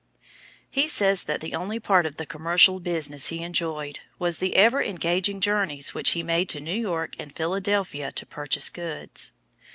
He 0.71 0.87
says 0.87 1.25
that 1.25 1.41
the 1.41 1.53
only 1.53 1.79
part 1.79 2.07
of 2.07 2.17
the 2.17 2.25
commercial 2.25 2.79
business 2.79 3.27
he 3.27 3.43
enjoyed 3.43 3.99
was 4.17 4.39
the 4.39 4.55
ever 4.55 4.81
engaging 4.81 5.39
journeys 5.39 5.93
which 5.93 6.13
he 6.13 6.23
made 6.23 6.49
to 6.49 6.59
New 6.59 6.73
York 6.73 7.13
and 7.19 7.35
Philadelphia 7.35 8.11
to 8.11 8.25
purchase 8.25 8.71
goods. 8.71 9.33